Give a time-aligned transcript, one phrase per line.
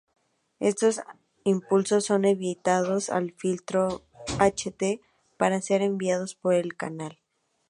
[0.59, 0.99] Estos
[1.43, 4.03] impulsos son enviados al filtro
[4.39, 4.99] ht
[5.37, 7.19] para ser enviados por el canal.